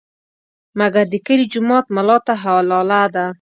مګر 0.79 1.05
د 1.11 1.13
کلي 1.27 1.45
جومات 1.53 1.85
ملا 1.95 2.17
ته 2.25 2.33
حلاله 2.41 3.01
ده. 3.15 3.25